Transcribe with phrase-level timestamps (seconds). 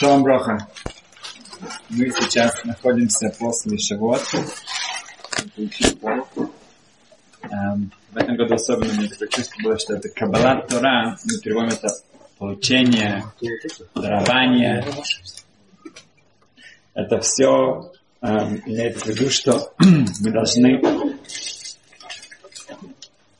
[0.00, 0.66] Шалом Броха.
[1.90, 4.22] Мы сейчас находимся после Шавот.
[7.42, 11.76] Эм, в этом году особенно мне такое чувство было, что это Каббала Тора, мы переводим
[11.76, 11.88] это
[12.38, 13.24] получение,
[13.94, 14.86] дарование.
[16.94, 17.92] Это все
[18.22, 20.80] эм, имеет в виду, что мы должны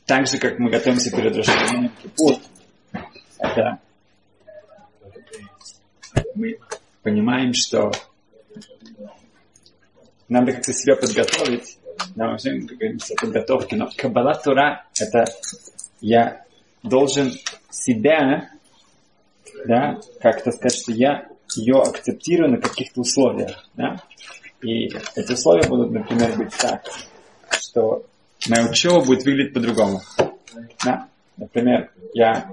[0.05, 2.35] так же, как мы готовимся перед Рошашаном Кипур,
[3.39, 3.79] это
[6.41, 6.57] мы
[7.03, 7.91] понимаем, что
[10.27, 11.77] надо как-то себя подготовить.
[12.15, 15.25] Да, мы все говоримся о подготовке, но Каббала Тура– это
[15.99, 16.45] я
[16.83, 17.31] должен
[17.69, 18.49] себя,
[19.65, 23.97] да, как-то сказать, что я ее акцептирую на каких-то условиях, да,
[24.61, 24.85] и
[25.15, 26.83] эти условия будут, например, быть так,
[27.59, 28.05] что
[28.47, 30.01] моя учеба будет выглядеть по-другому.
[30.85, 31.07] Да?
[31.37, 32.49] Например, я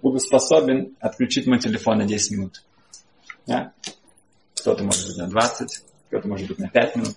[0.00, 2.62] буду способен отключить мой телефон на 10 минут.
[3.46, 3.72] Да?
[4.54, 7.16] Кто-то может быть на 20, кто-то может быть на 5 минут.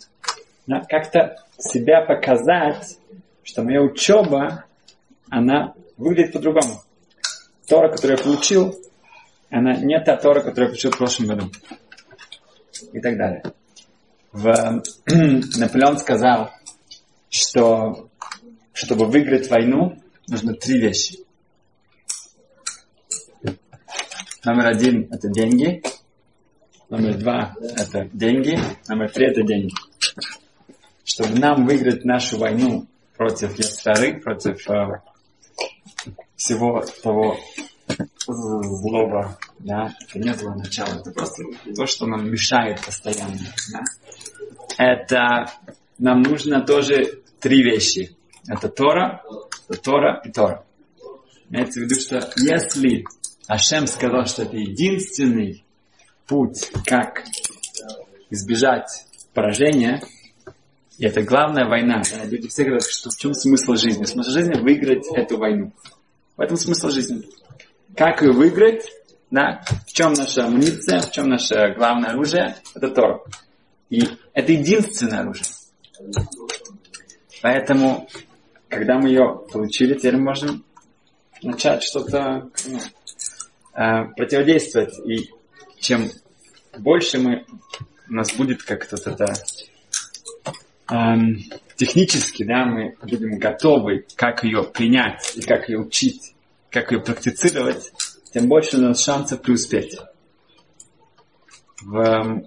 [0.67, 0.81] Да?
[0.89, 2.97] Как-то себя показать,
[3.43, 4.65] что моя учеба,
[5.29, 6.81] она выглядит по-другому.
[7.67, 8.75] Тора, которую я получил,
[9.49, 11.51] она не та Тора, которую я получил в прошлом году.
[12.93, 13.43] И так далее.
[14.31, 14.83] В...
[15.05, 16.51] Наполеон сказал,
[17.29, 18.09] что
[18.73, 21.19] чтобы выиграть войну, нужно три вещи.
[24.43, 25.81] Номер один– это деньги.
[26.89, 28.57] Номер два– это деньги.
[28.87, 29.73] Номер три– это деньги.
[31.03, 32.85] Чтобы нам выиграть нашу войну
[33.17, 35.01] против Ястары, против э,
[36.35, 37.37] всего того
[38.27, 41.43] злого, да, это не злое начало, это просто
[41.75, 43.39] то, что нам мешает постоянно.
[43.71, 43.83] Да.
[44.77, 45.51] Это
[45.97, 48.15] нам нужно тоже три вещи.
[48.47, 49.23] Это Тора,
[49.67, 50.65] это Тора и Тора.
[51.49, 53.05] Имеется в виду, что если
[53.47, 55.64] Ашем сказал, что это единственный
[56.27, 57.23] путь, как
[58.29, 60.01] избежать поражения,
[60.97, 62.01] и это главная война.
[62.25, 64.05] Люди все говорят, что в чем смысл жизни?
[64.05, 65.73] Смысл жизни– выиграть эту войну.
[66.37, 67.23] В этом смысл жизни.
[67.95, 68.89] Как ее выиграть?
[69.29, 69.61] Да?
[69.87, 72.55] В чем наша амуниция, в чем наше главное оружие?
[72.73, 73.25] Это Тор.
[73.89, 74.03] И
[74.33, 75.47] это единственное оружие.
[77.41, 78.07] Поэтому,
[78.69, 80.63] когда мы ее получили, теперь мы можем
[81.43, 82.79] начать что-то ну,
[83.73, 84.97] э, противодействовать.
[85.05, 85.29] И
[85.85, 86.09] чем
[86.77, 87.45] больше мы,
[88.09, 89.33] у нас будет как-то это
[90.89, 91.37] эм,
[91.75, 96.33] технически, да, мы будем готовы, как ее принять и как ее учить,
[96.71, 97.91] как ее практицировать,
[98.33, 99.97] тем больше у нас шансов преуспеть.
[101.83, 102.45] В, эм,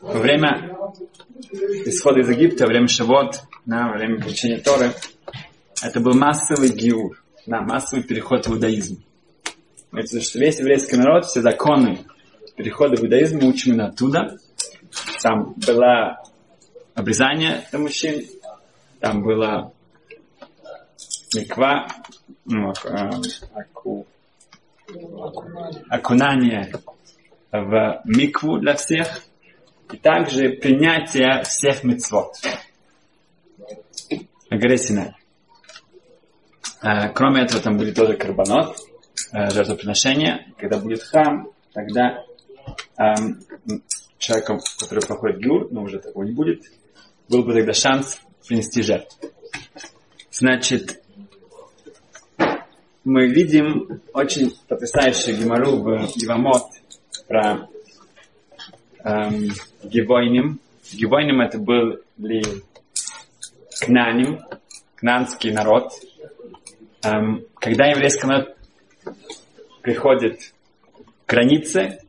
[0.00, 0.78] во время
[1.84, 4.92] исхода из Египта, во время Шавот, да, во время получения Торы,
[5.82, 9.02] это был массовый гиур, да, массовый переход в иудаизм.
[9.92, 12.04] Это что весь еврейский народ, все законы
[12.56, 14.38] перехода в иудаизм мы учим оттуда.
[15.22, 16.22] Там было
[16.94, 18.26] обрезание для мужчин,
[19.00, 19.72] там было
[21.34, 21.86] миква,
[22.44, 22.72] ну,
[23.54, 24.06] аку,
[25.88, 26.72] окунание
[27.52, 29.22] в микву для всех,
[29.92, 32.34] и также принятие всех мецвод
[34.50, 35.14] на горе Синай.
[37.14, 38.76] Кроме этого, там были тоже карбонот,
[39.32, 40.52] жертвоприношения.
[40.56, 42.24] Когда будет храм, тогда
[42.96, 43.40] эм,
[44.18, 46.62] человеком, который проходит гюр, но уже такого не будет,
[47.28, 49.30] был бы тогда шанс принести жертву.
[50.30, 51.02] Значит,
[53.04, 56.70] мы видим очень потрясающий гемору в Ивамот
[57.26, 57.68] про
[59.04, 59.48] эм,
[59.82, 60.60] Гевойним.
[60.92, 62.42] Гевойним это был ли
[63.80, 64.40] Кнаним,
[64.96, 65.92] кнанский народ.
[67.04, 68.57] Эм, когда еврейский народ
[69.88, 70.52] приходит
[71.24, 72.00] к границе,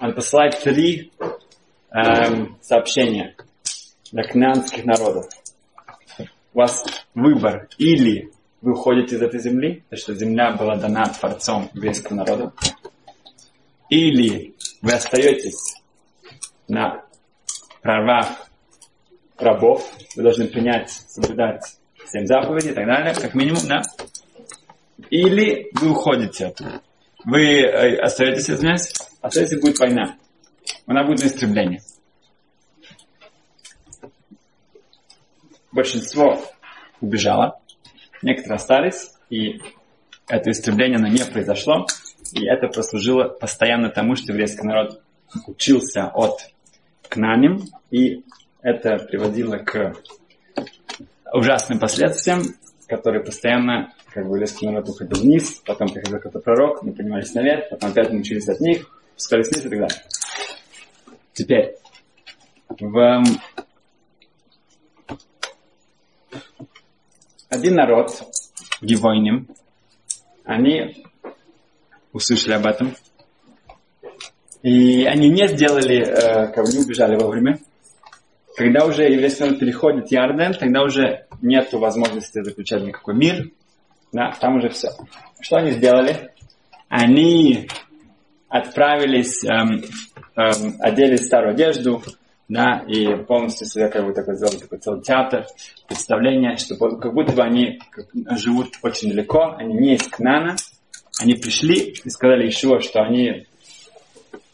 [0.00, 1.12] он посылает три
[1.90, 3.36] эм, сообщения
[4.10, 5.26] для кнанских народов.
[6.54, 6.82] У вас
[7.14, 7.68] выбор.
[7.76, 8.32] Или
[8.62, 12.54] вы уходите из этой земли, потому что земля была дана Творцом еврейскому народу,
[13.90, 15.76] или вы остаетесь
[16.68, 17.04] на
[17.82, 18.48] правах
[19.36, 19.86] рабов,
[20.16, 21.64] вы должны принять, соблюдать
[22.06, 23.82] всем заповеди и так далее, как минимум, да?
[25.10, 26.80] Или вы уходите оттуда.
[27.24, 30.16] Вы э, остаетесь, извиняюсь, остаетесь, будет война.
[30.86, 31.82] Она будет на истребление.
[35.72, 36.42] Большинство
[37.00, 37.60] убежало,
[38.22, 39.60] некоторые остались, и
[40.26, 41.86] это истребление оно не произошло,
[42.32, 45.02] и это послужило постоянно тому, что еврейский народ
[45.46, 46.40] учился от
[47.08, 48.24] Кнаним, и
[48.62, 49.94] это приводило к
[51.32, 52.42] ужасным последствиям,
[52.88, 57.70] которые постоянно как бы еврейский народ уходил вниз, потом приходил какой-то пророк, мы поднимались наверх,
[57.70, 60.02] потом опять мы учились от них, спускались вниз и так далее.
[61.32, 61.76] Теперь,
[62.68, 63.22] в
[67.48, 68.10] один народ,
[68.80, 69.48] Гивойним,
[70.44, 71.04] они
[72.12, 72.96] услышали об этом,
[74.62, 77.58] и они не сделали, э, как бы не убежали вовремя.
[78.56, 83.50] Когда уже еврейский народ переходит Ярден, тогда уже нет возможности заключать никакой мир.
[84.12, 84.88] Да, там уже все.
[85.40, 86.30] Что они сделали?
[86.88, 87.68] Они
[88.48, 89.82] отправились, эм,
[90.36, 92.02] эм, одели старую одежду,
[92.48, 95.46] да, и полностью себе как бы такой сделали такой целый театр,
[95.86, 97.78] представление, что как будто бы они
[98.36, 100.56] живут очень далеко, они не из Кнана,
[101.20, 103.46] они пришли и сказали еще, что они э,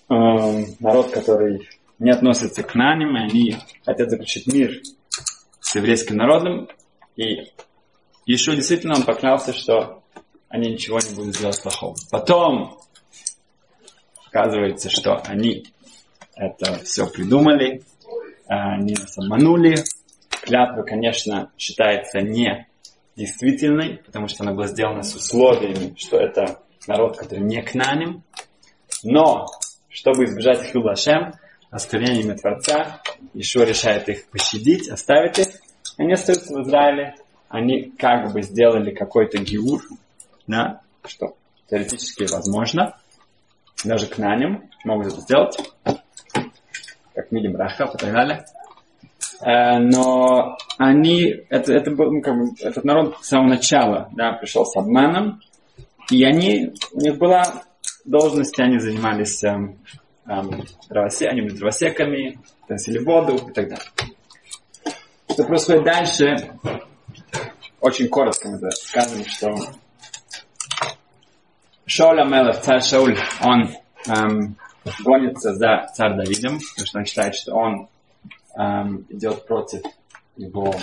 [0.09, 1.67] народ, который
[1.99, 4.83] не относится к наним, и они хотят заключить мир
[5.61, 6.69] с еврейским народом,
[7.17, 7.51] и
[8.27, 10.03] еще действительно он поклялся, что
[10.49, 11.97] они ничего не будут делать плохого.
[12.11, 12.79] Потом
[14.27, 15.65] оказывается, что они
[16.35, 17.83] это все придумали,
[18.47, 19.77] они нас обманули.
[20.43, 22.69] Клятва, конечно, считается не
[23.17, 28.23] действительной, потому что она была сделана с условиями, что это народ, который не к наним.
[29.03, 29.47] Но,
[29.89, 31.33] чтобы избежать хилашем,
[31.71, 33.03] оскорблениями Творца,
[33.35, 35.49] еще решает их пощадить, оставить их.
[35.97, 37.17] Они остаются в Израиле,
[37.49, 39.83] они как бы сделали какой-то гиур,
[40.47, 41.37] да, что
[41.69, 42.97] теоретически возможно,
[43.85, 45.59] даже к наним могут это сделать,
[47.15, 48.45] как видим, Рахав и так далее.
[49.41, 54.33] Э, но они, это, это был, ну, как бы, этот народ с самого начала да,
[54.33, 55.41] пришел с обманом,
[56.11, 57.65] и они, у них была
[58.05, 59.79] должность, они занимались эм,
[60.27, 62.39] эм, дровосе, они были дровосеками,
[62.69, 63.87] носили воду и так далее.
[65.29, 66.37] Что происходит дальше,
[67.87, 69.55] очень коротко мы скажем, что
[71.87, 73.77] Шауль Амелах, царь Шауль, он
[74.09, 74.57] эм,
[75.05, 77.89] гонится за царь Давидом, потому что он считает, что он
[78.59, 79.83] эм, идет против
[80.37, 80.75] его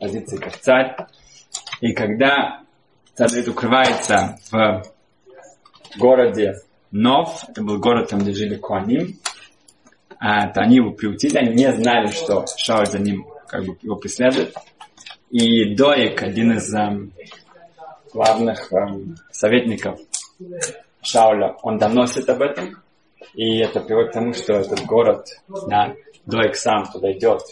[0.00, 0.96] позиции как царь.
[1.80, 2.62] И когда
[3.14, 4.82] царь Давид укрывается в
[5.96, 6.54] городе
[6.90, 9.20] Нов, это был город, там, где жили Куаним,
[10.18, 13.94] а, то они его приутили, они не знали, что Шауль за ним как бы его
[13.94, 14.56] преследует.
[15.30, 17.12] И Доек, один из эм,
[18.14, 20.00] главных эм, советников
[21.02, 22.82] Шауля, он доносит об этом,
[23.34, 25.26] и это приводит к тому, что этот город,
[25.66, 25.94] да,
[26.24, 27.42] Доек сам туда идет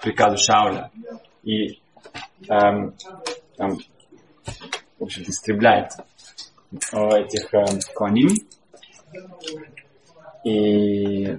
[0.00, 0.90] приказу Шауля.
[1.44, 1.78] И
[2.48, 2.94] эм,
[3.56, 3.78] там,
[4.98, 5.92] в общем истребляет
[6.72, 8.30] этих эм, коним.
[10.44, 11.38] И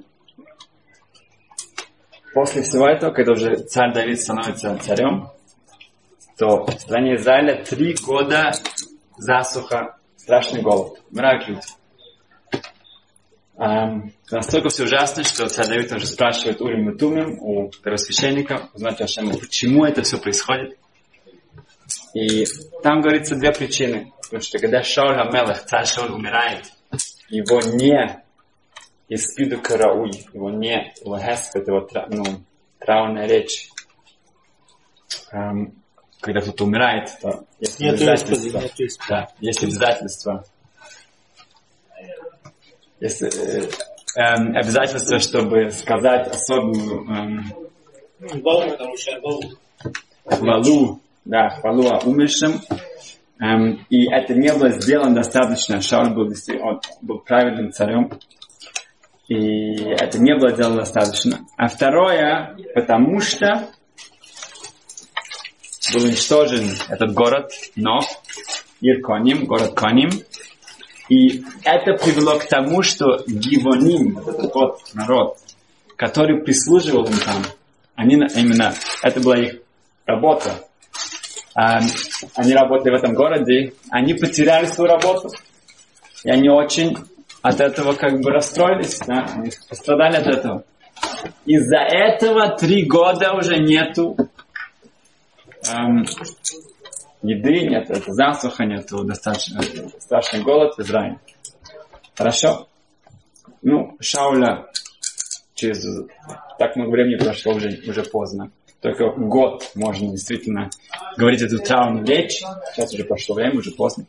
[2.33, 5.29] после всего этого, когда уже царь Давид становится царем,
[6.37, 8.51] то в стране Израиля три года
[9.17, 11.01] засуха, страшный голод.
[11.11, 11.61] Умирают люди.
[13.57, 18.99] Um, настолько все ужасно, что царь Давид уже спрашивает Урим и Тумим у первосвященника, узнать
[18.99, 20.77] Ашема, почему это все происходит.
[22.13, 22.45] И
[22.83, 24.11] там говорится две причины.
[24.23, 26.65] Потому что когда Шауль Хамелах, царь Шауль умирает,
[27.29, 28.21] его не
[29.07, 32.43] испиду карауй, его не лагеспет, его ну,
[32.79, 33.69] траурная речь.
[35.31, 35.75] Um,
[36.25, 38.59] когда кто-то умирает, то есть нет обязательства.
[38.59, 38.73] Нет
[39.07, 40.43] да, есть обязательства.
[42.99, 43.29] Есть э,
[44.17, 44.21] э,
[44.55, 48.37] обязательство, чтобы сказать особую э,
[50.27, 52.59] хвалу, да, хвалу о умершем.
[53.39, 55.79] Эм, и это не было сделано достаточно.
[55.79, 58.11] Шауль был, он был правильным царем.
[59.27, 61.41] И это не было сделано достаточно.
[61.55, 63.69] А второе, потому что
[65.93, 67.99] был уничтожен этот город, но
[68.81, 70.09] Ирконим, город Коним.
[71.09, 74.19] И это привело к тому, что Гивоним,
[74.53, 75.37] вот народ,
[75.95, 77.43] который прислуживал им там,
[77.95, 78.73] они именно,
[79.03, 79.61] это была их
[80.05, 80.65] работа.
[81.53, 85.29] Они работали в этом городе, они потеряли свою работу.
[86.23, 86.97] И они очень
[87.41, 89.25] от этого как бы расстроились, да?
[89.35, 90.63] они пострадали от этого.
[91.45, 94.17] Из-за этого три года уже нету
[95.71, 96.05] эм,
[97.21, 99.61] еды, нет это засуха, нет достаточно
[99.99, 101.19] страшный голод в Израиле.
[102.15, 102.67] Хорошо?
[103.61, 104.67] Ну, Шауля
[105.55, 105.85] через
[106.59, 108.51] так много времени прошло уже, уже поздно.
[108.81, 110.69] Только год можно действительно
[111.17, 112.43] говорить эту травму речь.
[112.73, 114.05] Сейчас уже прошло время, уже поздно.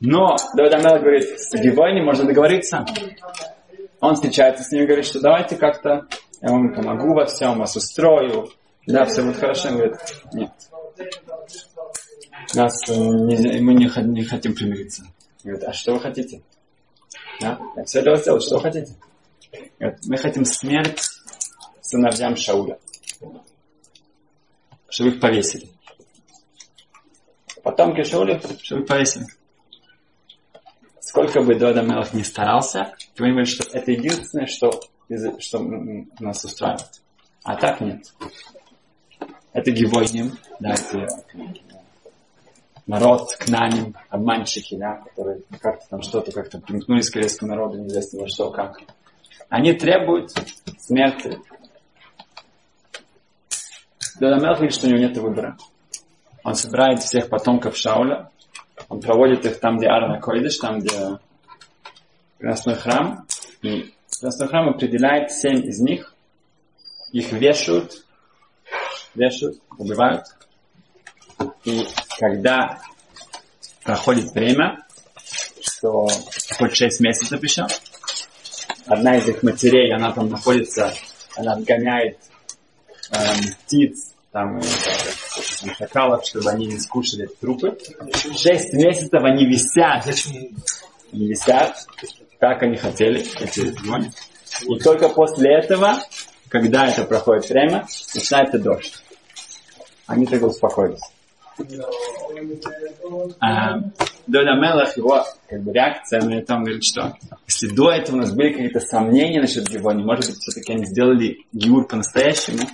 [0.00, 2.84] Но Давид Амел говорит, с Гивойни можно договориться.
[4.00, 6.06] Он встречается с ним и говорит, что давайте как-то
[6.40, 8.48] я вам помогу во всем, вас устрою,
[8.86, 9.68] да, все будет хорошо.
[9.68, 9.96] Он говорит,
[10.32, 10.50] нет.
[12.54, 15.04] Нас, э, мы не, не хотим примириться.
[15.44, 16.42] Говорит, а что вы хотите?
[17.40, 17.60] Да?
[17.76, 18.94] Я все для вас сделал, что вы хотите?
[19.78, 21.00] Говорит, мы хотим смерть
[21.80, 22.78] сыновьям Шауля.
[24.88, 25.68] Чтобы их повесили.
[27.62, 29.26] Потомки Шауля, чтобы их повесили.
[31.00, 34.80] Сколько бы Дода Мелах не старался, понимаешь, что это единственное, что,
[35.38, 35.58] что
[36.20, 37.02] нас устраивает.
[37.44, 38.12] А так нет.
[39.52, 41.06] Это гивойним, да, это
[42.86, 43.46] народ, к
[44.08, 48.78] обманщики, да, которые как-то там что-то как-то примкнулись к корейскому народу, неизвестно во что, как.
[49.48, 50.30] Они требуют
[50.78, 51.38] смерти.
[54.18, 55.56] Дадамел говорит, что у него нет выбора.
[56.44, 58.30] Он собирает всех потомков Шауля,
[58.88, 61.18] он проводит их там, где Арна Койдыш, там, где
[62.38, 63.26] Красной храм,
[63.62, 66.14] и Красной храм определяет семь из них,
[67.12, 68.04] их вешают,
[69.14, 70.24] вешают, убивают,
[71.64, 71.86] и
[72.18, 72.80] когда
[73.84, 74.84] проходит время,
[75.60, 76.08] что
[76.58, 77.66] хоть 6 месяцев еще,
[78.86, 80.92] одна из их матерей, она там находится,
[81.36, 82.18] она отгоняет
[83.12, 84.62] эм, птиц, там, э,
[85.60, 87.78] там, шакалов, чтобы они не скушали трупы.
[88.36, 90.06] Шесть месяцев они висят.
[91.12, 91.76] Они висят,
[92.40, 94.14] как они хотели, эти звонят.
[94.62, 96.02] И только после этого,
[96.52, 99.02] когда это проходит время, начинается дождь.
[100.06, 101.00] Они тогда успокоились.
[103.40, 103.78] А,
[104.26, 107.16] Доля Мелах, его как бы, реакция на это, он говорит, что
[107.46, 110.84] если до этого у нас были какие-то сомнения насчет его, не может быть, все-таки они
[110.84, 112.68] сделали Гиур по-настоящему,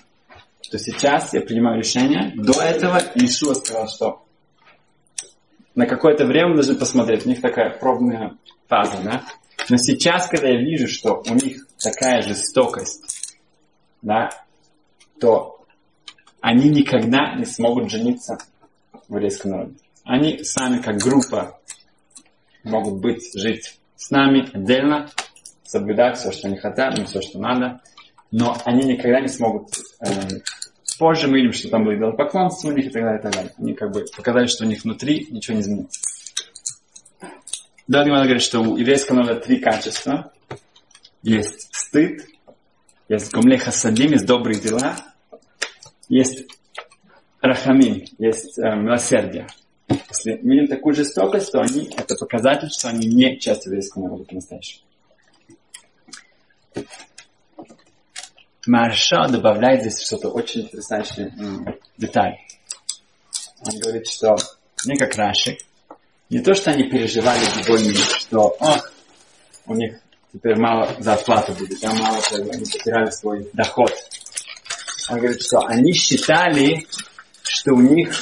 [0.68, 2.32] то сейчас я принимаю решение.
[2.34, 4.24] До этого Иешуа сказал, что
[5.76, 7.24] на какое-то время мы должны посмотреть.
[7.26, 9.22] У них такая пробная фаза, да?
[9.68, 13.17] Но сейчас, когда я вижу, что у них такая жестокость,
[14.02, 14.30] да,
[15.20, 15.58] то
[16.40, 18.38] они никогда не смогут жениться
[19.08, 19.74] в еврейском народе.
[20.04, 21.58] Они сами как группа
[22.64, 25.10] могут быть, жить с нами отдельно,
[25.64, 27.80] соблюдать все, что они хотят, ну, все, что надо,
[28.30, 29.68] но они никогда не смогут...
[30.00, 30.10] Э,
[30.98, 33.52] позже мы видим, что там было идолопоклонство у них и так далее, и так далее.
[33.58, 36.00] Они как бы показали, что у них внутри ничего не изменится.
[37.86, 40.32] Далее говорит, что у еврейского народа три качества.
[41.22, 42.26] Есть стыд,
[43.08, 44.96] есть гомлеха садим, есть добрые дела,
[46.08, 46.46] есть
[47.40, 49.46] рахамим, есть э, милосердие.
[49.88, 54.24] Если мы видим такую жестокость, то они, это показатель, что они не часть еврейского народа
[54.24, 54.84] по-настоящему.
[58.66, 61.32] Марша добавляет здесь что-то очень интересное
[61.96, 62.36] деталь.
[63.60, 64.36] Он говорит, что
[64.84, 65.56] не как Раши,
[66.28, 68.92] не то, что они переживали войну, что ох,
[69.66, 70.00] у них
[70.32, 73.92] теперь мало зарплаты будет, а мало они потеряли свой доход.
[75.10, 76.86] Он говорит, что они считали,
[77.42, 78.14] что у них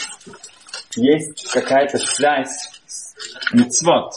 [0.95, 3.15] есть какая-то связь с
[3.53, 4.13] мицвод,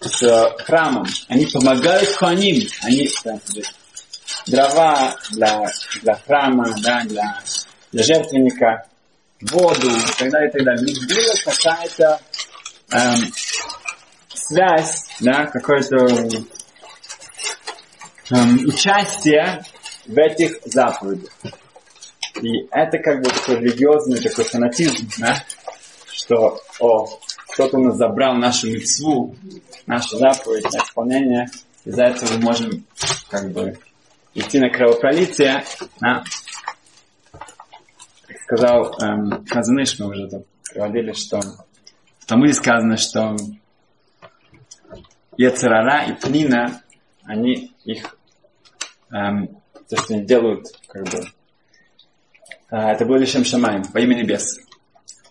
[0.00, 1.06] с храмом.
[1.28, 3.08] Они помогают ханим, они
[4.46, 5.62] дрова для,
[6.02, 7.40] для храма, да, для,
[7.92, 8.86] для жертвенника,
[9.40, 10.84] воду и так далее, и так далее.
[10.84, 12.20] Них была какая-то
[12.90, 13.32] эм,
[14.32, 16.48] связь, да, какое-то эм,
[18.30, 19.64] участие
[20.06, 21.30] в этих заповедях.
[22.40, 25.44] И это как бы религиозный такой фанатизм, да?
[26.10, 27.06] что о,
[27.52, 29.36] кто-то нас забрал нашу мецву,
[29.86, 31.46] нашу заповедь на исполнение,
[31.84, 32.86] из-за этого мы можем
[33.28, 33.78] как бы
[34.34, 35.64] идти на кровопролитие.
[36.00, 36.24] Да?
[38.26, 41.40] Как сказал эм, Казаныш, мы уже тут приводили, что
[42.18, 43.36] в Талмуде сказано, что
[45.36, 46.82] Яцерара и Пнина,
[47.24, 48.16] они их,
[49.10, 51.24] эм, то, что они делают, как бы,
[52.70, 54.58] а, это был Лишем Шамаем, во имя небес.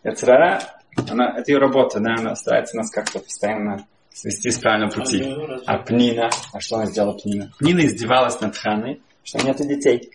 [0.04, 0.62] Яцерара,
[1.10, 5.24] она, это ее работа, да, она старается нас как-то постоянно свести с правильного пути.
[5.66, 7.52] А Пнина, а что она сделала Пнина?
[7.58, 10.12] Пнина издевалась над Ханой, что нет детей.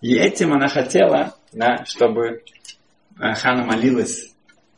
[0.00, 2.44] И этим она хотела, да, чтобы
[3.18, 4.32] э, Хана молилась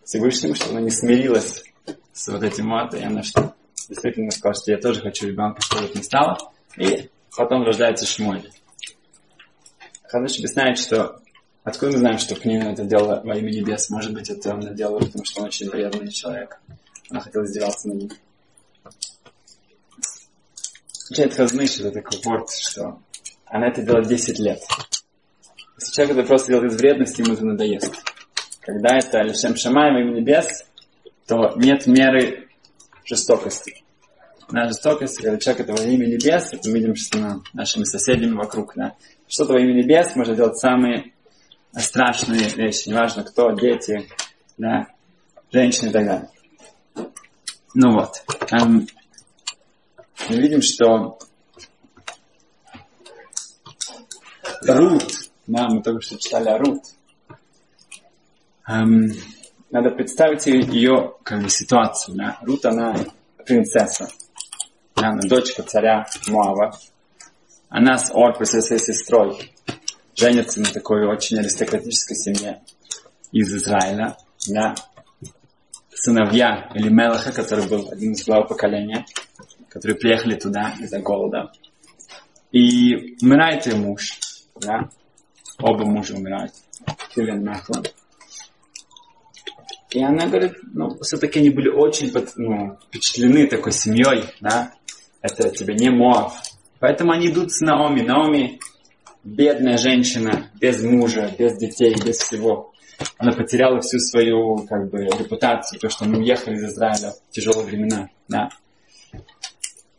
[0.05, 1.65] Всевышнему, чтобы она не смирилась
[2.13, 3.55] с вот этим вот, и она что
[3.89, 6.39] действительно сказала, что я тоже хочу ребенка, чтобы это не стало.
[6.77, 8.49] И потом рождается Шмоль.
[10.05, 11.21] Хадыш объясняет, что
[11.62, 13.91] Откуда мы знаем, что Пнина это делала во имя небес?
[13.91, 16.59] Может быть, это она делала, потому что он очень вредный человек.
[17.11, 18.11] Она хотела издеваться над ним.
[21.05, 23.00] Отвечает Хазныш, это такой ворд, что
[23.45, 24.61] она это делала 10 лет.
[25.79, 27.95] Если человек это просто делает из вредности, ему это надоест.
[28.61, 30.65] Когда это Лешем Шамай во имя небес,
[31.27, 32.49] то нет меры
[33.05, 33.85] жестокости.
[34.52, 38.73] На жестокость, когда человек это во имя небес, это мы видим, что нашими соседями вокруг,
[38.75, 38.95] да.
[39.28, 41.12] Что-то во имя небес можно делать самые
[41.73, 44.09] страшные вещи, неважно кто, дети,
[44.59, 44.88] да,
[45.52, 46.30] женщин и так далее.
[47.75, 48.25] Ну вот.
[48.50, 48.88] Эм,
[50.28, 51.19] мы видим, что
[54.66, 55.04] Рут,
[55.47, 56.83] да, мы только что читали о Рут.
[58.66, 59.12] Эм,
[59.71, 62.16] надо представить ее как бы ситуацию.
[62.16, 62.38] Да?
[62.42, 62.97] Рут, она
[63.47, 64.09] принцесса.
[65.00, 66.78] Да, она дочка царя Моава.
[67.69, 69.52] Она с Орпой, со своей сестрой,
[70.14, 72.62] женится на такой очень аристократической семье
[73.33, 74.16] из Израиля.
[74.49, 74.75] Да?
[75.95, 79.07] Сыновья или Мелаха, который был один из глав поколения,
[79.69, 81.52] которые приехали туда из-за голода.
[82.52, 84.19] И умирает ее муж.
[84.57, 84.90] Да?
[85.59, 86.52] Оба мужа умирают.
[87.14, 87.85] Килин Махлан.
[89.90, 94.73] И она говорит, ну, все-таки они были очень ну, впечатлены такой семьей, да,
[95.23, 96.35] это тебе не Моав.
[96.79, 98.00] Поэтому они идут с Наоми.
[98.00, 98.59] Наоми
[99.23, 102.73] бедная женщина, без мужа, без детей, без всего.
[103.19, 107.67] Она потеряла всю свою как бы, репутацию, то, что мы уехали из Израиля в тяжелые
[107.67, 108.09] времена.
[108.29, 108.49] Да.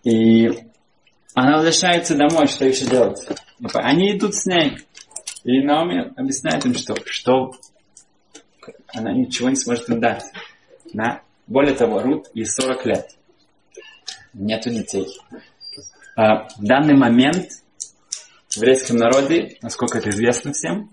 [0.04, 0.50] И
[1.34, 3.28] она возвращается домой, что еще делать?
[3.74, 4.78] Они идут с ней.
[5.44, 7.54] И Наоми объясняет им, что, что
[8.94, 10.24] она ничего не сможет им дать.
[10.94, 11.22] Да?
[11.48, 13.10] Более того, Рут ей 40 лет.
[14.34, 15.08] Нету детей.
[16.16, 17.50] А, в данный момент
[18.50, 20.90] в еврейском народе, насколько это известно всем,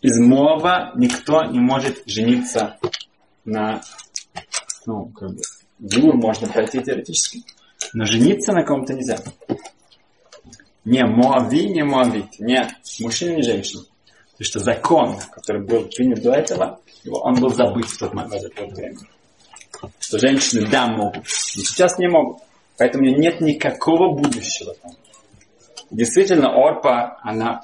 [0.00, 2.78] из Моава никто не может жениться
[3.44, 3.80] на,
[4.86, 5.40] ну, как бы,
[5.78, 7.42] Гур можно пройти теоретически,
[7.92, 9.18] но жениться на ком-то нельзя.
[10.84, 12.68] Не Моави, не Моавит, не
[13.00, 13.82] мужчина, не женщина.
[14.32, 18.46] Потому что закон, который был принят до этого, он был забыт в тот момент, в
[18.46, 18.98] это время.
[19.98, 22.38] Что женщины, да, могут, но сейчас не могут.
[22.78, 24.92] Поэтому нет никакого будущего там.
[25.90, 27.62] Действительно, Орпа, она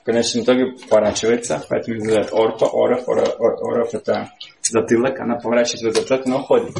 [0.00, 4.32] в конечном итоге поворачивается, поэтому называют Орпа, Оров, Оров, Оров это
[4.62, 6.76] затылок, она поворачивается в этот но уходит.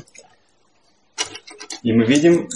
[1.82, 2.48] И мы видим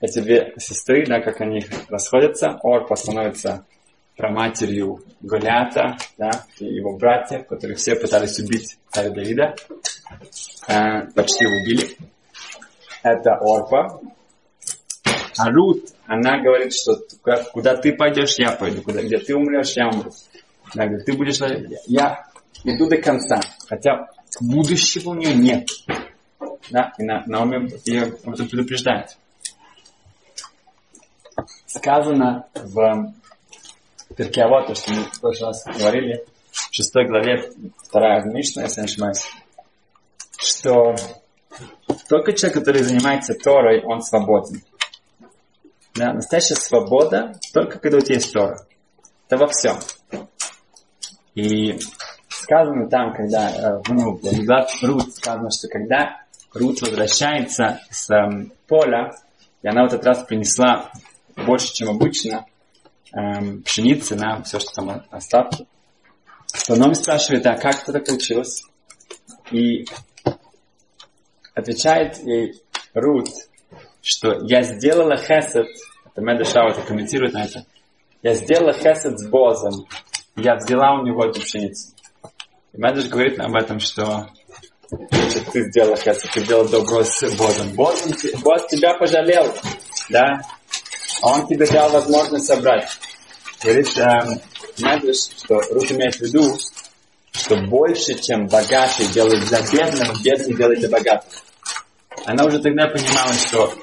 [0.00, 2.58] эти две сестры, да, как они расходятся.
[2.62, 3.64] Орпа становится
[4.18, 9.54] проматерью Голиата, да, и его братьев, которые все пытались убить царя Давида.
[10.68, 11.96] Э, почти убили.
[13.02, 14.00] Это Орпа.
[15.38, 16.98] А Рут, она говорит, что
[17.52, 18.82] куда ты пойдешь, я пойду.
[18.82, 20.10] Куда, где ты умрешь, я умру.
[20.74, 21.38] Да, говорит, ты будешь...
[21.86, 22.26] Я
[22.64, 23.40] иду до конца.
[23.68, 24.08] Хотя
[24.40, 25.68] будущего у нее нет.
[26.70, 29.16] Да, и на, Наоми ее предупреждает.
[31.66, 33.12] Сказано в
[34.16, 38.86] Перкиавод, то, что мы в прошлый раз говорили, в шестой главе, вторая Мишна, если не
[38.86, 39.30] ошибаюсь,
[40.38, 40.94] что
[42.08, 44.62] только человек, который занимается Торой, он свободен.
[45.94, 48.60] Да, настоящая свобода только когда у тебя есть Тора.
[49.26, 49.78] Это во всем.
[51.34, 51.78] И
[52.28, 54.20] сказано там, когда э, ну,
[54.82, 56.22] Рут сказано, что когда
[56.54, 59.12] Рут возвращается с э, поля,
[59.62, 60.90] и она в этот раз принесла
[61.36, 62.46] больше, чем обычно,
[63.12, 65.66] эм, пшеницы, на все, что там остатки.
[66.66, 68.64] То Ном спрашивает, а как это получилось?
[69.50, 69.84] И
[71.54, 72.62] отвечает ей
[72.94, 73.28] Рут,
[74.02, 75.66] что я сделала хесед,
[76.04, 77.64] это Меда это комментирует на это,
[78.22, 79.86] я сделала хесед с Бозом,
[80.36, 81.92] я взяла у него эту пшеницу.
[82.72, 84.28] И Медаш говорит об этом, что
[84.88, 87.74] значит, ты сделала хесед, ты сделала добро с Бозом.
[87.74, 88.06] Боз,
[88.42, 89.52] Боз тебя пожалел,
[90.08, 90.40] да,
[91.22, 92.88] он тебе дал возможность собрать.
[93.62, 94.40] Говорит, э,
[94.76, 96.56] знаешь, что Рут имеет в виду,
[97.32, 101.32] что больше, чем богатый делает для бедного, бедный делает для богатого.
[102.24, 103.74] Она уже тогда понимала, что,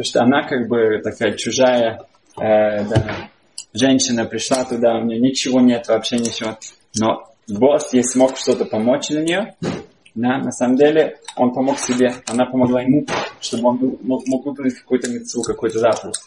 [0.00, 2.06] что она как бы такая чужая
[2.40, 3.28] э, да,
[3.72, 6.58] женщина пришла туда, у нее ничего нет, вообще ничего.
[6.96, 9.54] Но босс ей смог что-то помочь для нее,
[10.14, 13.04] да, на самом деле он помог себе, она помогла ему,
[13.40, 16.20] чтобы он мог, мог выполнить какую-то мецу, какой-то заповедь.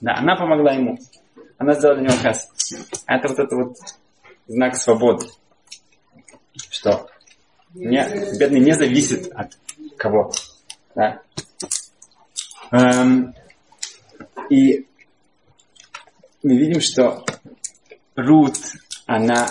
[0.00, 0.98] Да, она помогла ему.
[1.58, 2.48] Она сделала для него хас.
[3.06, 3.76] Это вот это вот
[4.46, 5.26] знак свободы.
[6.70, 7.08] Что
[7.74, 9.52] не, бедный не зависит от
[9.98, 10.32] кого.
[10.94, 11.20] Да?
[12.70, 13.34] Эм,
[14.48, 14.86] и
[16.42, 17.24] мы видим, что
[18.14, 18.56] Рут,
[19.04, 19.46] она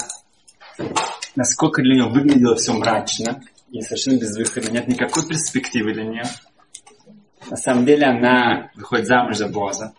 [1.35, 6.23] насколько для нее выглядело все мрачно, и совершенно безвыходно, нет никакой перспективы для нее.
[7.49, 9.93] На самом деле она выходит замуж за Боза.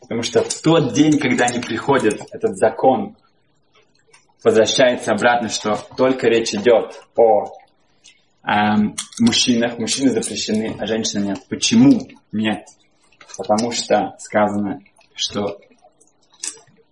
[0.00, 3.16] Потому что в тот день, когда они приходят, этот закон
[4.44, 7.46] возвращается обратно, что только речь идет о
[8.44, 9.78] эм, мужчинах.
[9.78, 11.40] Мужчины запрещены, а женщины нет.
[11.48, 12.66] Почему нет?
[13.36, 14.80] Потому что сказано,
[15.14, 15.58] что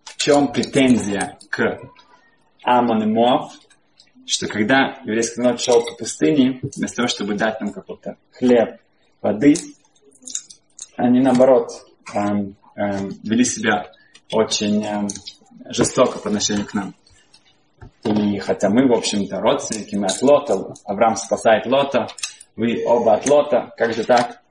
[0.04, 1.78] в чем претензия к
[2.64, 3.52] Амон и Моав,
[4.26, 8.80] что когда еврейский народ шел по пустыне, вместо того, чтобы дать нам какой-то хлеб,
[9.20, 9.54] воды,
[10.96, 11.70] они наоборот
[12.14, 13.90] эм, эм, вели себя
[14.32, 15.08] очень эм,
[15.68, 16.94] жестоко по отношению к нам.
[18.04, 22.06] И хотя мы, в общем-то, родственники, мы от Лота, Авраам спасает Лота,
[22.56, 24.42] вы оба от Лота, как же так?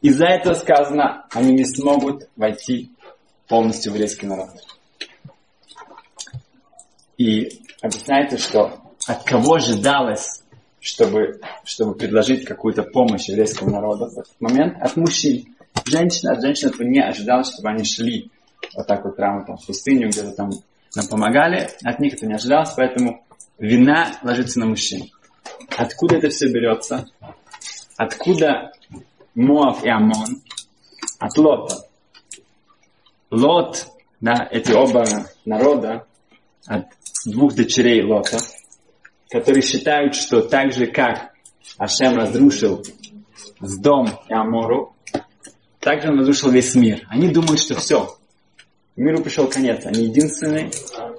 [0.00, 2.92] Из-за этого сказано, они не смогут войти
[3.48, 4.50] полностью в еврейский народ.
[7.18, 10.42] И объясняется, что от кого ожидалось,
[10.80, 14.76] чтобы, чтобы предложить какую-то помощь еврейскому народу в этот момент?
[14.80, 15.56] От мужчин.
[15.84, 18.30] Женщина, от женщин этого не ожидалось, чтобы они шли
[18.74, 20.50] вот так вот прямо там в пустыню, где-то там
[20.94, 21.70] нам помогали.
[21.84, 23.24] От них это не ожидалось, поэтому
[23.58, 25.10] вина ложится на мужчин.
[25.76, 27.06] Откуда это все берется?
[27.96, 28.72] Откуда
[29.34, 30.42] Моав и Амон?
[31.18, 31.86] От Лота.
[33.30, 33.86] Лот,
[34.20, 35.04] да, эти оба
[35.44, 36.06] народа,
[36.66, 36.86] от
[37.24, 38.38] двух дочерей Лота,
[39.30, 41.32] которые считают, что так же, как
[41.78, 42.84] Ашем разрушил
[43.60, 44.94] с дом и Амору,
[45.80, 47.06] так же он разрушил весь мир.
[47.08, 48.16] Они думают, что все,
[48.96, 49.84] миру пришел конец.
[49.86, 50.70] Они единственные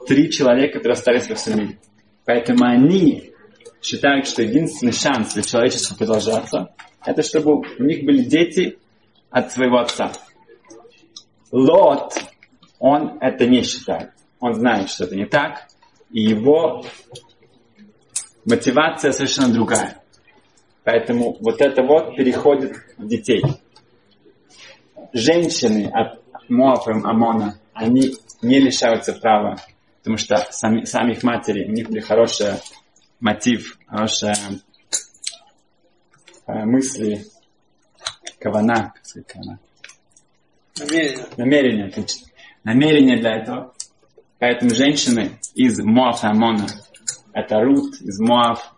[0.07, 1.79] три человека, которые остались во всем мире.
[2.25, 3.31] Поэтому они
[3.81, 6.73] считают, что единственный шанс для человечества продолжаться,
[7.05, 8.77] это чтобы у них были дети
[9.29, 10.11] от своего отца.
[11.51, 12.13] Лот,
[12.79, 14.11] он это не считает.
[14.39, 15.67] Он знает, что это не так.
[16.11, 16.83] И его
[18.47, 20.01] мотивация совершенно другая.
[20.83, 23.43] Поэтому вот это вот переходит в детей.
[25.13, 29.57] Женщины от Моафа Амона, они не лишаются права,
[29.97, 32.53] потому что сами, сами их матери, у них были хороший
[33.19, 34.33] мотив, хорошие
[36.47, 37.25] э, мысли,
[38.39, 39.59] кавана, как сказать, кавана.
[40.79, 41.25] Намерение.
[41.35, 42.27] Намерение, отлично.
[42.63, 43.73] Намерение для этого.
[44.39, 46.67] Поэтому женщины из Моафа Амона,
[47.37, 48.73] это Рут из Моав,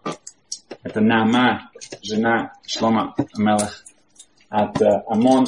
[0.84, 3.86] это Нама, жена Шлома Мелах
[4.50, 5.48] от э, Амон,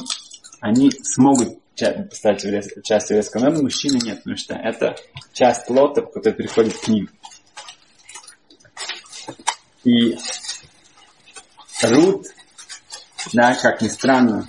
[0.61, 2.41] они смогут стать
[2.85, 4.95] частью еврейского народа, мужчины нет, потому что это
[5.33, 7.09] часть лотов, которая переходит к ним.
[9.83, 10.17] И
[11.83, 12.27] Рут,
[13.33, 14.47] да, как ни странно,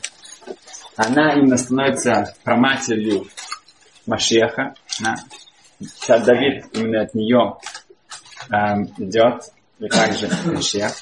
[0.95, 3.27] она именно становится проматерью
[4.07, 4.75] Машеха.
[5.01, 5.17] Да.
[5.99, 7.57] Царь Давид именно от нее
[8.53, 10.93] эм, идет, и также Машех.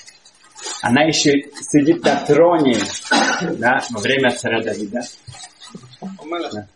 [0.82, 2.78] Она еще сидит на троне
[3.58, 5.00] да, во время царя Давида.
[6.00, 6.66] Да.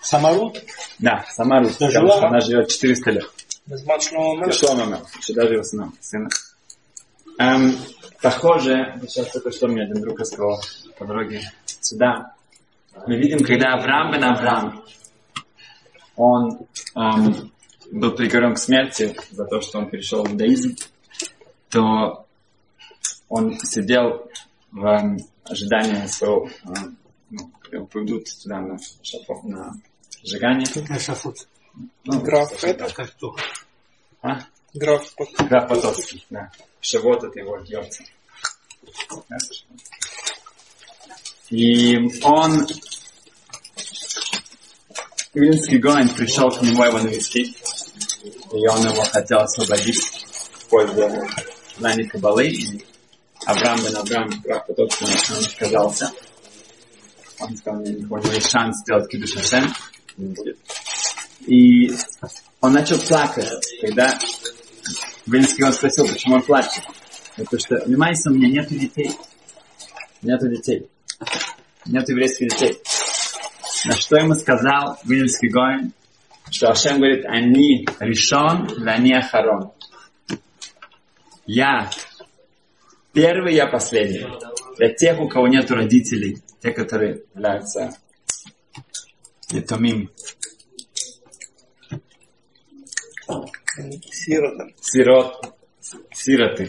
[0.00, 0.62] Самарут?
[0.98, 3.24] Да, Самарут, потому что она живет 400 лет.
[3.66, 5.92] Безмат Шлома Шлома еще даже его сына.
[6.00, 6.28] сына.
[7.38, 7.76] Эм,
[8.20, 10.60] похоже, сейчас только что мне один друг рассказал
[10.98, 12.34] по дороге сюда.
[13.06, 14.84] Мы видим, когда Авраам бен Авраам,
[16.16, 17.52] он эм,
[17.92, 20.76] был приговорен к смерти за то, что он перешел в иудаизм,
[21.68, 22.26] то
[23.28, 24.30] он сидел
[24.70, 26.96] в эм, ожидании своего, эм,
[27.30, 29.74] ну, его поведут туда на, шафот, на
[30.22, 30.66] сжигание.
[30.88, 31.46] На шафот.
[32.04, 32.92] Ну, Граф это?
[32.92, 33.36] Как кто?
[34.22, 34.40] А?
[34.74, 35.46] Граф Потоцкий.
[35.46, 36.50] Граф Потоцкий, да.
[36.80, 38.04] Шавот это его дьявца.
[41.50, 42.66] И он,
[45.34, 47.56] Вильнский Гоин пришел к нему его навестить,
[48.52, 51.08] и он его хотел освободить в пользу
[51.78, 52.48] знания Кабалы.
[52.48, 52.84] И
[53.46, 56.12] Авраам бен Авраам, прав тот, что он отказался.
[57.40, 59.72] Он сказал, у него есть шанс сделать кидуш Хашем.
[61.46, 61.90] И
[62.60, 63.48] он начал плакать,
[63.80, 64.18] когда
[65.26, 66.84] Вильнский он спросил, почему он плачет.
[67.36, 69.12] Потому что, понимаете, у меня нету детей.
[70.20, 70.86] Нету детей.
[71.86, 72.78] Нет еврейских детей.
[73.84, 75.92] На что ему сказал Вильнский Гоин?
[76.50, 79.72] Что Ашем говорит, они решен, они ахарон.
[81.46, 81.90] Я
[83.12, 84.26] первый, я последний.
[84.76, 87.90] Для тех, у кого нет родителей, те, которые являются
[89.50, 90.10] детомим.
[94.10, 94.74] Сироты.
[94.80, 95.54] Сирот,
[96.12, 96.68] сироты.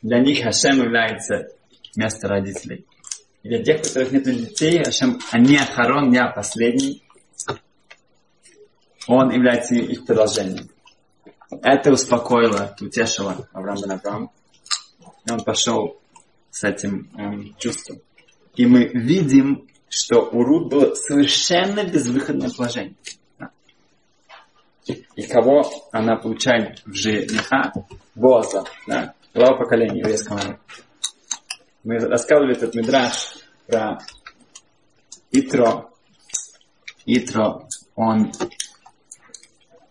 [0.00, 1.48] Для них Хашем является
[1.96, 2.86] место родителей.
[3.42, 7.02] И для тех, у которых нет детей, Хашем, они Ахарон, я последний.
[9.08, 10.68] Он является их продолжением.
[11.50, 14.30] Это успокоило, утешило Авраам бен Авраам.
[15.26, 16.00] И он пошел
[16.50, 18.00] с этим эм, чувством.
[18.54, 22.94] И мы видим, что у Рут было совершенно безвыходное положение.
[25.14, 27.72] И кого она получает в жениха?
[28.14, 30.58] Боза, да, глава поколения еврейского народа.
[31.84, 33.34] Мы рассказывали этот мидраж
[33.66, 33.98] про
[35.32, 35.90] Итро.
[37.06, 37.66] Итро,
[37.96, 38.30] он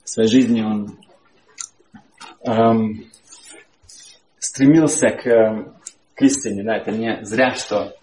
[0.03, 0.97] в своей жизни он
[2.45, 3.11] эм,
[4.39, 5.75] стремился к, эм,
[6.15, 6.63] к истине.
[6.63, 7.93] Да, это не зря, что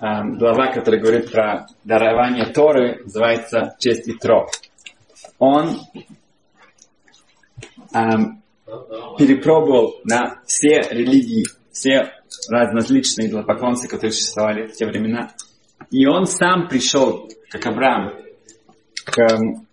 [0.00, 4.48] эм, глава, которая говорит про дарование Торы, называется «Честь и тро».
[5.38, 5.78] Он
[7.94, 8.42] эм,
[9.16, 11.44] перепробовал на все религии,
[11.78, 12.12] все
[12.48, 15.30] различные идолопоклонцы, которые существовали в те времена.
[15.90, 18.14] И он сам пришел, как Авраам,
[19.04, 19.66] к эм,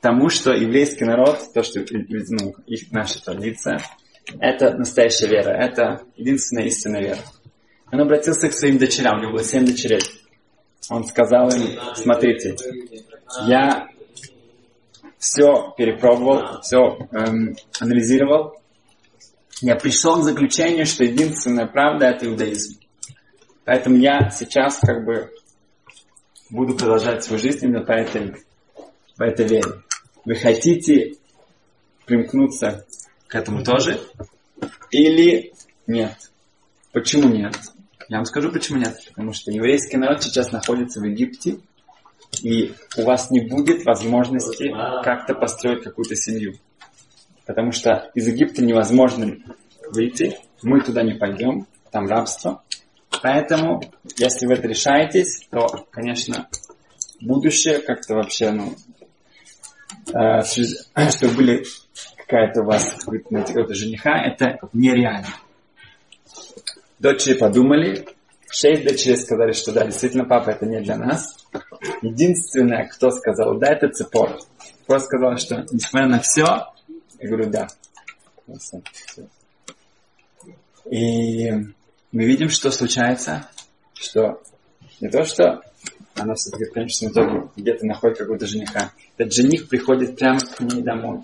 [0.00, 3.80] тому, что еврейский народ, то, что ну, их, наша традиция,
[4.38, 7.20] это настоящая вера, это единственная истинная вера.
[7.92, 10.02] Он обратился к своим дочерям, у него было семь дочерей.
[10.88, 12.56] Он сказал им, смотрите,
[13.46, 13.88] я
[15.18, 18.59] все перепробовал, все эм, анализировал.
[19.60, 22.78] Я пришел к заключению, что единственная правда это иудаизм.
[23.64, 25.30] Поэтому я сейчас как бы
[26.48, 28.36] буду продолжать свою жизнь именно по этой,
[29.16, 29.82] по этой вере.
[30.24, 31.16] Вы хотите
[32.06, 32.86] примкнуться
[33.26, 34.00] к этому тоже?
[34.90, 35.52] Или
[35.86, 36.16] нет?
[36.92, 37.54] Почему нет?
[38.08, 38.96] Я вам скажу, почему нет.
[39.08, 41.60] Потому что еврейский народ сейчас находится в Египте,
[42.42, 44.70] и у вас не будет возможности
[45.04, 46.54] как-то построить какую-то семью.
[47.50, 49.36] Потому что из Египта невозможно
[49.90, 52.62] выйти, мы туда не пойдем, там рабство.
[53.24, 53.82] Поэтому,
[54.16, 56.48] если вы это решаетесь, то, конечно,
[57.20, 58.76] будущее как-то вообще, ну,
[60.14, 60.42] э,
[61.10, 61.64] чтобы были
[62.18, 65.34] какая-то у вас, найти какого-то жениха, это нереально.
[67.00, 68.06] Дочери подумали,
[68.48, 71.48] шесть дочерей сказали, что да, действительно, папа, это не для нас.
[72.00, 74.38] Единственное, кто сказал, да, это Цепор.
[74.82, 76.69] Цепор сказал, что несмотря на все,
[77.20, 77.68] я говорю, да.
[80.90, 81.50] И
[82.12, 83.48] мы видим, что случается,
[83.94, 84.42] что
[85.00, 85.62] не то, что
[86.14, 88.92] она все-таки в конечном итоге где-то находит какого-то жениха.
[89.16, 91.22] Этот жених приходит прямо к ней домой.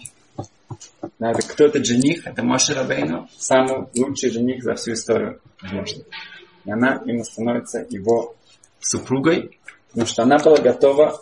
[1.18, 2.26] Надо, кто этот жених?
[2.26, 5.40] Это Моше Рабейну, самый лучший жених за всю историю.
[6.64, 8.34] И она именно становится его
[8.80, 11.20] супругой, потому что она была готова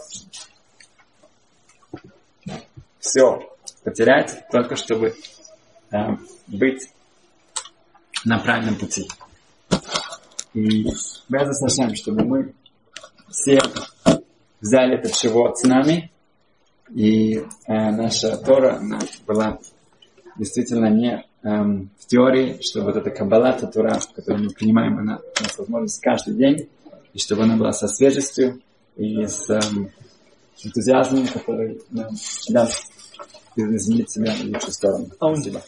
[2.99, 3.54] все
[3.85, 5.15] потерять, только чтобы
[5.93, 5.97] э,
[6.47, 6.89] быть
[8.25, 9.07] на правильном пути.
[10.55, 10.85] И
[11.29, 12.55] без Сашем, чтобы мы
[13.31, 13.61] все
[14.61, 16.11] взяли этот живот с нами,
[16.91, 18.81] и э, наша Тора
[19.27, 19.59] была
[20.37, 25.43] действительно не эм, в теории, что вот эта каббала, Тора, которую мы принимаем, она у
[25.43, 26.69] нас возможность каждый день,
[27.13, 28.61] и чтобы она была со свежестью
[28.97, 29.91] и с эм,
[30.63, 32.11] энтузиазмом, который нам
[32.49, 32.91] даст
[33.57, 35.07] изменить себя в лучшую сторону.
[35.15, 35.63] Спасибо.